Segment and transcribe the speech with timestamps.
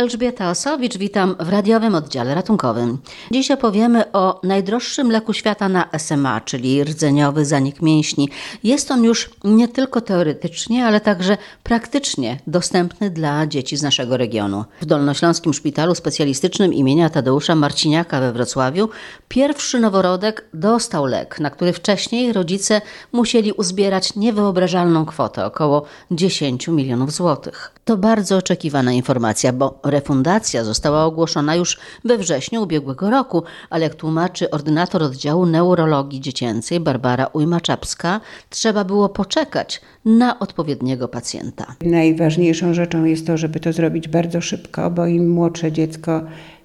[0.00, 2.98] Elżbieta Osowicz, witam w radiowym oddziale ratunkowym.
[3.30, 8.28] Dziś opowiemy o najdroższym leku świata na SMA, czyli rdzeniowy zanik mięśni.
[8.64, 14.64] Jest on już nie tylko teoretycznie, ale także praktycznie dostępny dla dzieci z naszego regionu.
[14.80, 18.88] W Dolnośląskim Szpitalu Specjalistycznym imienia Tadeusza Marciniaka we Wrocławiu
[19.28, 22.80] pierwszy noworodek dostał lek, na który wcześniej rodzice
[23.12, 27.72] musieli uzbierać niewyobrażalną kwotę, około 10 milionów złotych.
[27.84, 33.94] To bardzo oczekiwana informacja, bo refundacja została ogłoszona już we wrześniu ubiegłego roku, ale jak
[33.94, 41.74] tłumaczy ordynator oddziału neurologii dziecięcej Barbara Ujmaczapska, trzeba było poczekać na odpowiedniego pacjenta.
[41.82, 46.22] Najważniejszą rzeczą jest to, żeby to zrobić bardzo szybko, bo im młodsze dziecko,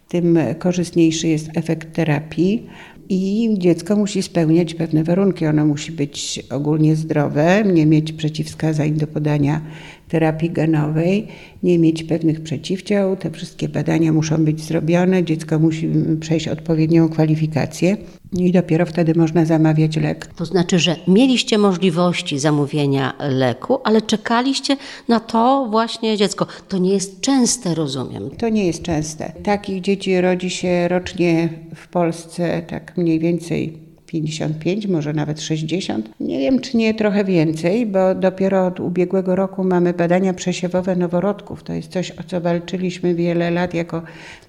[0.07, 2.69] tym korzystniejszy jest efekt terapii.
[3.09, 5.47] I dziecko musi spełniać pewne warunki.
[5.47, 9.61] Ono musi być ogólnie zdrowe, nie mieć przeciwwskazań do podania
[10.07, 11.27] terapii genowej,
[11.63, 13.17] nie mieć pewnych przeciwciał.
[13.17, 15.23] Te wszystkie badania muszą być zrobione.
[15.23, 17.97] Dziecko musi przejść odpowiednią kwalifikację
[18.33, 20.25] i dopiero wtedy można zamawiać lek.
[20.25, 26.47] To znaczy, że mieliście możliwości zamówienia leku, ale czekaliście na to właśnie dziecko.
[26.67, 28.29] To nie jest częste, rozumiem.
[28.37, 29.31] To nie jest częste.
[29.43, 36.09] Takich dzieci rodzi się rocznie w Polsce tak mniej więcej 55, może nawet 60.
[36.19, 41.63] Nie wiem, czy nie trochę więcej, bo dopiero od ubiegłego roku mamy badania przesiewowe noworodków.
[41.63, 44.01] To jest coś, o co walczyliśmy wiele lat jako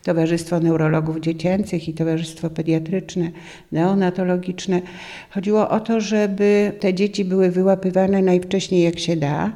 [0.03, 3.31] Towarzystwo Neurologów Dziecięcych i Towarzystwo Pediatryczne,
[3.73, 4.83] Neonatologiczne.
[5.31, 9.53] Chodziło o to, żeby te dzieci były wyłapywane najwcześniej jak się da.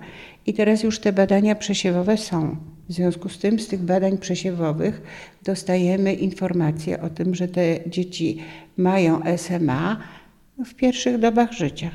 [0.47, 2.57] I teraz już te badania przesiewowe są.
[2.91, 5.03] W związku z tym, z tych badań przesiewowych
[5.45, 8.39] dostajemy informacje o tym, że te dzieci
[8.77, 9.97] mają SMA
[10.67, 11.91] w pierwszych dobach życia.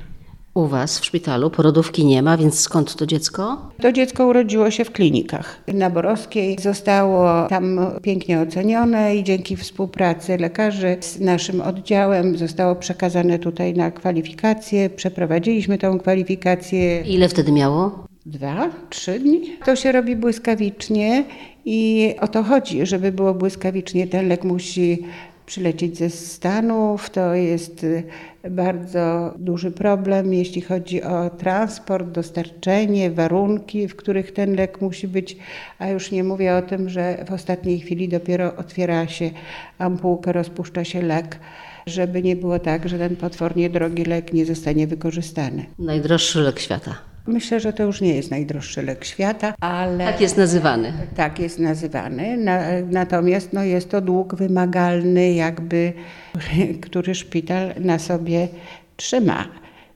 [0.54, 3.72] U Was w szpitalu porodówki nie ma, więc skąd to dziecko?
[3.82, 5.64] To dziecko urodziło się w klinikach.
[5.68, 13.40] Na Borowskiej zostało tam pięknie ocenione i dzięki współpracy lekarzy z naszym oddziałem zostało przekazane
[13.40, 14.90] tutaj na kwalifikację.
[14.90, 17.02] Przeprowadziliśmy tą kwalifikację.
[17.02, 18.06] Ile wtedy miało?
[18.26, 19.58] Dwa, trzy dni.
[19.66, 21.26] To się robi błyskawicznie
[21.66, 24.08] i o to chodzi, żeby było błyskawicznie.
[24.08, 25.06] Ten lek musi
[25.46, 27.10] przylecieć ze Stanów.
[27.10, 28.04] To jest y,
[28.50, 35.38] bardzo duży problem, jeśli chodzi o transport, dostarczenie, warunki, w których ten lek musi być,
[35.80, 39.30] a już nie mówię o tym, że w ostatniej chwili dopiero otwiera się
[39.78, 41.40] ampułka, rozpuszcza się lek
[41.88, 45.66] żeby nie było tak, że ten potwornie drogi lek nie zostanie wykorzystany.
[45.80, 47.15] Najdroższy lek świata.
[47.28, 50.06] Myślę, że to już nie jest najdroższy lek świata, ale.
[50.06, 50.94] Tak jest nazywany.
[51.16, 52.38] Tak jest nazywany.
[52.38, 52.60] Na,
[52.92, 55.94] natomiast no, jest to dług wymagalny, jakby,
[56.86, 58.48] który szpital na sobie
[58.96, 59.46] trzyma.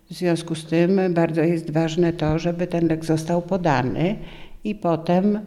[0.09, 4.15] W związku z tym bardzo jest ważne to, żeby ten lek został podany
[4.63, 5.39] i potem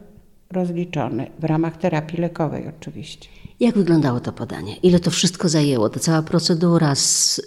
[0.52, 3.28] rozliczony w ramach terapii lekowej oczywiście.
[3.60, 4.76] Jak wyglądało to podanie?
[4.82, 5.88] Ile to wszystko zajęło?
[5.88, 6.92] To cała procedura,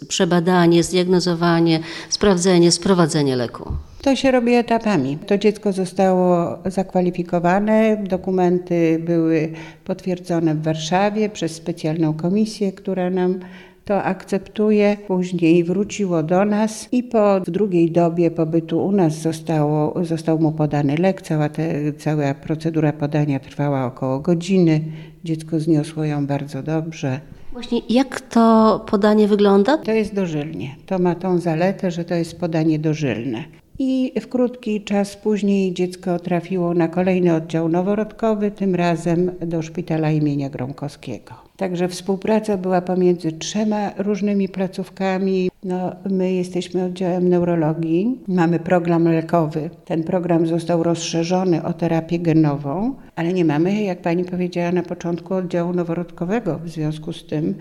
[0.08, 1.80] przebadanie, zdiagnozowanie,
[2.10, 3.72] sprawdzenie, sprowadzenie leku?
[4.02, 5.18] To się robi etapami.
[5.18, 9.52] To dziecko zostało zakwalifikowane, dokumenty były
[9.86, 13.40] potwierdzone w Warszawie przez specjalną komisję, która nam
[13.86, 14.98] to akceptuje.
[15.08, 20.96] Później wróciło do nas i po drugiej dobie pobytu u nas zostało, został mu podany
[20.98, 21.22] lek.
[21.22, 24.82] Cała, te, cała procedura podania trwała około godziny.
[25.24, 27.20] Dziecko zniosło ją bardzo dobrze.
[27.54, 29.78] Właśnie jak to podanie wygląda?
[29.78, 30.76] To jest dożylnie.
[30.86, 33.44] To ma tą zaletę, że to jest podanie dożylne.
[33.80, 40.12] I w krótki czas później dziecko trafiło na kolejny oddział noworodkowy, tym razem do szpitala
[40.12, 41.45] imienia Gromkowskiego.
[41.58, 45.52] Także współpraca była pomiędzy trzema różnymi placówkami.
[45.64, 49.70] No, my jesteśmy oddziałem neurologii, mamy program lekowy.
[49.86, 55.34] Ten program został rozszerzony o terapię genową, ale nie mamy, jak pani powiedziała na początku,
[55.34, 56.60] oddziału noworodkowego.
[56.64, 57.56] W związku z tym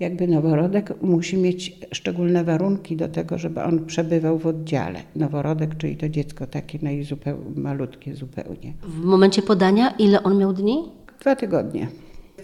[0.00, 4.98] jakby noworodek musi mieć szczególne warunki do tego, żeby on przebywał w oddziale.
[5.16, 8.72] Noworodek, czyli to dziecko takie najzupeł- malutkie zupełnie.
[8.82, 10.78] W momencie podania ile on miał dni?
[11.20, 11.86] Dwa tygodnie.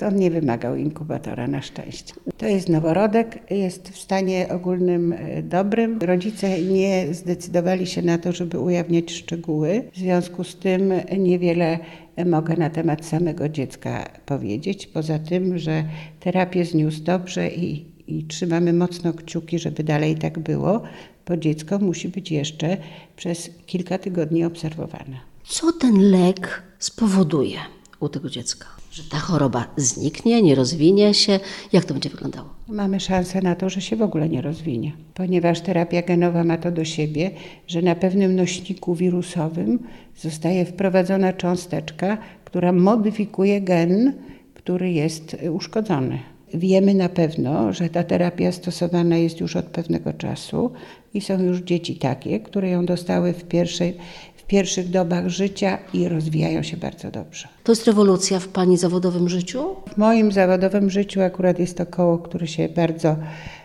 [0.03, 2.15] On nie wymagał inkubatora na szczęście.
[2.39, 5.99] To jest noworodek, jest w stanie ogólnym e, dobrym.
[5.99, 9.85] Rodzice nie zdecydowali się na to, żeby ujawniać szczegóły.
[9.93, 11.79] W związku z tym niewiele
[12.27, 14.87] mogę na temat samego dziecka powiedzieć.
[14.87, 15.85] Poza tym, że
[16.21, 20.83] terapię zniósł dobrze i, i trzymamy mocno kciuki, żeby dalej tak było,
[21.27, 22.77] bo dziecko musi być jeszcze
[23.17, 25.21] przez kilka tygodni obserwowane.
[25.45, 27.59] Co ten lek spowoduje
[28.01, 28.67] u tego dziecka?
[28.95, 31.41] Że ta choroba zniknie, nie rozwinie się?
[31.73, 32.49] Jak to będzie wyglądało?
[32.69, 36.73] Mamy szansę na to, że się w ogóle nie rozwinie, ponieważ terapia genowa ma to
[36.73, 37.31] do siebie,
[37.67, 39.79] że na pewnym nośniku wirusowym
[40.17, 44.13] zostaje wprowadzona cząsteczka, która modyfikuje gen,
[44.55, 46.19] który jest uszkodzony.
[46.55, 50.73] Wiemy na pewno, że ta terapia stosowana jest już od pewnego czasu
[51.15, 53.97] i są już dzieci takie, które ją dostały w, pierwszej,
[54.45, 57.49] w pierwszych dobach życia i rozwijają się bardzo dobrze.
[57.65, 59.65] To jest rewolucja w Pani zawodowym życiu?
[59.89, 63.17] W moim zawodowym życiu akurat jest to koło, które się bardzo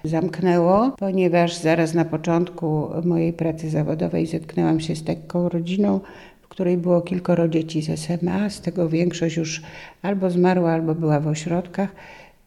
[0.03, 5.99] zamknęło, ponieważ zaraz na początku mojej pracy zawodowej zetknęłam się z taką rodziną,
[6.41, 9.61] w której było kilkoro dzieci z SMA, z tego większość już
[10.01, 11.89] albo zmarła, albo była w ośrodkach.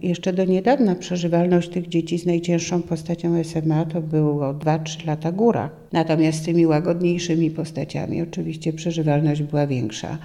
[0.02, 5.70] Jeszcze do niedawna przeżywalność tych dzieci z najcięższą postacią SMA to było 2-3 lata góra.
[5.92, 10.18] Natomiast z tymi łagodniejszymi postaciami oczywiście przeżywalność była większa,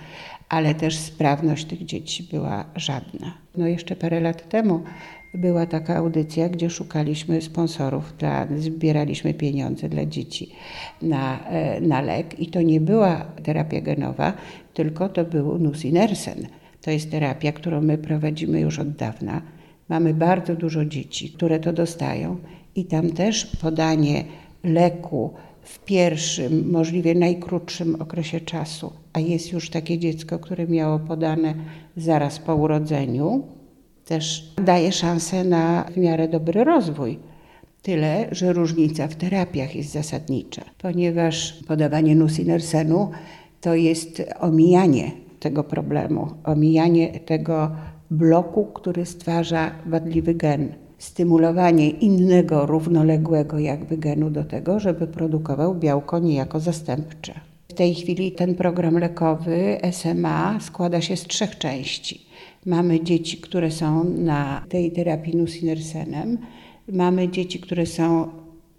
[0.50, 3.34] ale też sprawność tych dzieci była żadna.
[3.58, 4.82] No jeszcze parę lat temu
[5.34, 10.52] była taka audycja, gdzie szukaliśmy sponsorów, dla, zbieraliśmy pieniądze dla dzieci
[11.02, 14.34] na, e, na lek i to nie była terapia genowa,
[14.74, 16.48] tylko to był nusinersen.
[16.82, 19.42] To jest terapia, którą my prowadzimy już od dawna
[19.90, 22.38] Mamy bardzo dużo dzieci, które to dostają
[22.76, 24.24] i tam też podanie
[24.64, 31.54] leku w pierwszym, możliwie najkrótszym okresie czasu, a jest już takie dziecko, które miało podane
[31.98, 33.44] zaraz po urodzeniu,
[34.06, 37.20] też daje szansę na w miarę dobry rozwój.
[37.82, 43.12] Tyle, że różnica w terapiach jest zasadnicza, ponieważ podawanie nusinersenu
[43.62, 47.72] to jest omijanie tego problemu, omijanie tego
[48.12, 50.74] bloku, który stwarza wadliwy gen.
[50.98, 57.34] Stymulowanie innego, równoległego jakby genu do tego, żeby produkował białko niejako zastępcze.
[57.70, 62.26] W tej chwili ten program lekowy SMA składa się z trzech części.
[62.66, 66.38] Mamy dzieci, które są na tej terapii nusinersenem,
[66.92, 68.28] mamy dzieci, które są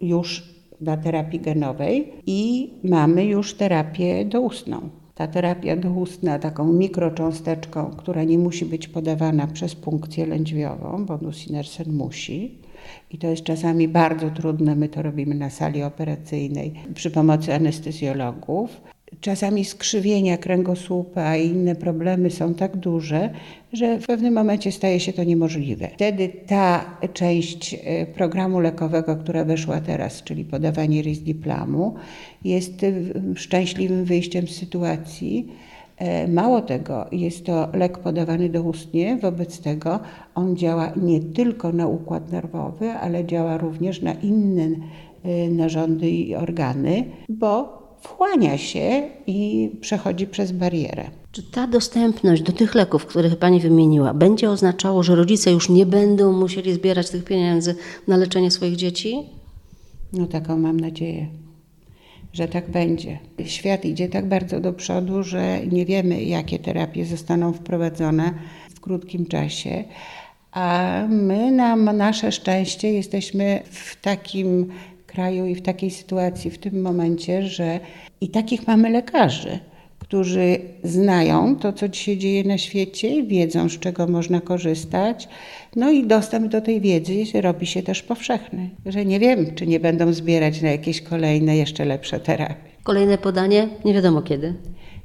[0.00, 4.88] już na terapii genowej i mamy już terapię doustną.
[5.18, 11.92] Ta terapia doustna taką mikrocząsteczką, która nie musi być podawana przez punkcję lędźwiową, bo nusinersen
[11.92, 12.58] musi.
[13.10, 14.74] I to jest czasami bardzo trudne.
[14.74, 18.80] My to robimy na sali operacyjnej przy pomocy anestezjologów.
[19.20, 23.30] Czasami skrzywienia kręgosłupa i inne problemy są tak duże,
[23.72, 25.88] że w pewnym momencie staje się to niemożliwe.
[25.94, 31.94] Wtedy ta część e, programu lekowego, która weszła teraz, czyli podawanie risdiplamu,
[32.44, 32.92] jest e,
[33.34, 35.48] szczęśliwym wyjściem z sytuacji.
[35.96, 40.00] E, mało tego, jest to lek podawany doustnie, wobec tego
[40.34, 44.68] on działa nie tylko na układ nerwowy, ale działa również na inne
[45.50, 51.10] narządy i organy, bo wchłania się i przechodzi przez barierę.
[51.32, 55.86] Czy ta dostępność do tych leków, których Pani wymieniła, będzie oznaczało, że rodzice już nie
[55.86, 57.74] będą musieli zbierać tych pieniędzy
[58.08, 59.18] na leczenie swoich dzieci?
[60.12, 61.26] No taką mam nadzieję,
[62.32, 63.18] że tak będzie.
[63.44, 68.34] Świat idzie tak bardzo do przodu, że nie wiemy, jakie terapie zostaną wprowadzone
[68.74, 69.84] w krótkim czasie.
[70.52, 74.72] A my na nasze szczęście jesteśmy w takim
[75.08, 77.80] kraju i w takiej sytuacji w tym momencie, że
[78.20, 79.58] i takich mamy lekarzy,
[79.98, 85.28] którzy znają to, co się dzieje na świecie, wiedzą, z czego można korzystać,
[85.76, 89.80] no i dostęp do tej wiedzy robi się też powszechny, że nie wiem, czy nie
[89.80, 92.68] będą zbierać na jakieś kolejne, jeszcze lepsze terapie.
[92.82, 94.54] Kolejne podanie nie wiadomo kiedy.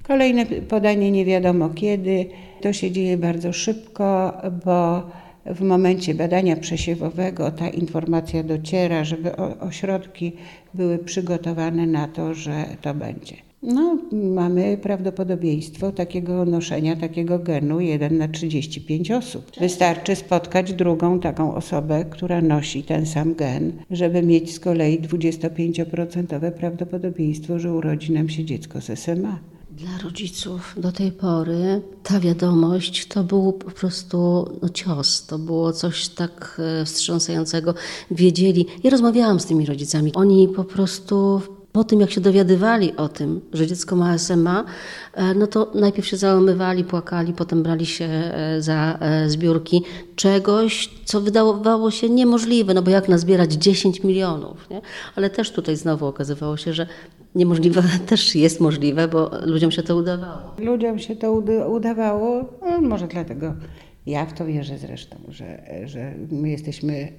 [0.03, 2.25] Kolejne podanie nie wiadomo kiedy.
[2.61, 4.33] To się dzieje bardzo szybko,
[4.65, 5.03] bo
[5.45, 10.32] w momencie badania przesiewowego ta informacja dociera, żeby ośrodki
[10.74, 13.36] były przygotowane na to, że to będzie.
[13.63, 19.51] No, mamy prawdopodobieństwo takiego noszenia takiego genu 1 na 35 osób.
[19.60, 26.51] Wystarczy spotkać drugą taką osobę, która nosi ten sam gen, żeby mieć z kolei 25%
[26.51, 29.39] prawdopodobieństwo, że urodzi nam się dziecko z SMA.
[29.77, 35.74] Dla rodziców do tej pory ta wiadomość to był po prostu no, cios, to było
[35.74, 37.74] coś tak e, wstrząsającego.
[38.12, 43.10] Wiedzieli, ja rozmawiałam z tymi rodzicami, oni po prostu po tym, jak się dowiadywali o
[43.10, 44.65] tym, że dziecko ma SMA,
[45.13, 49.84] e, no to najpierw się załamywali, płakali, potem brali się e, za zbiórki
[50.15, 54.82] czegoś, co wydawało się niemożliwe, no bo jak nazbierać 10 milionów, nie?
[55.15, 56.88] Ale też tutaj znowu okazywało się, że
[57.36, 60.56] niemożliwe też jest możliwe, bo ludziom się to udawało.
[60.58, 61.32] Ludziom się to
[61.70, 63.54] udawało, no, może dlatego
[64.06, 67.12] ja w to wierzę zresztą, że, że my jesteśmy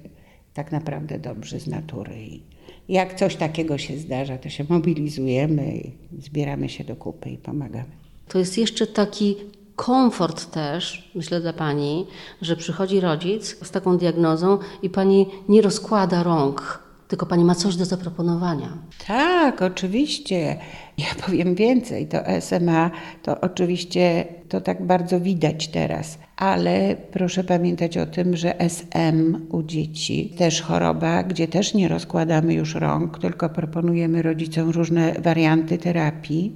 [0.53, 2.41] tak naprawdę dobrzy z natury i
[2.89, 5.81] jak coś takiego się zdarza, to się mobilizujemy,
[6.19, 7.85] zbieramy się do kupy i pomagamy.
[8.27, 9.35] To jest jeszcze taki
[9.75, 12.05] komfort też, myślę dla pani,
[12.41, 17.75] że przychodzi rodzic z taką diagnozą i pani nie rozkłada rąk, tylko pani ma coś
[17.75, 18.77] do zaproponowania.
[19.07, 20.57] Tak, oczywiście.
[20.97, 22.91] Ja powiem więcej, to SMA
[23.23, 29.63] to oczywiście to tak bardzo widać teraz, ale proszę pamiętać o tym, że SM u
[29.63, 36.53] dzieci też choroba, gdzie też nie rozkładamy już rąk, tylko proponujemy rodzicom różne warianty terapii.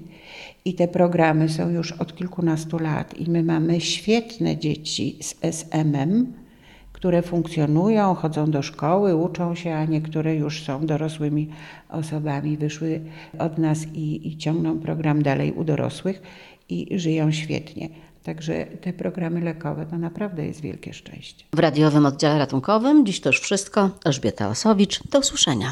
[0.65, 6.34] I te programy są już od kilkunastu lat, i my mamy świetne dzieci z SM-em,
[7.00, 11.50] które funkcjonują, chodzą do szkoły, uczą się, a niektóre już są dorosłymi
[11.89, 13.01] osobami, wyszły
[13.39, 16.22] od nas i, i ciągną program dalej u dorosłych
[16.70, 17.89] i żyją świetnie.
[18.24, 21.46] Także te programy lekowe to naprawdę jest wielkie szczęście.
[21.53, 23.89] W radiowym oddziale ratunkowym dziś to już wszystko.
[24.06, 25.03] Elżbieta Osowicz.
[25.08, 25.68] Do usłyszenia.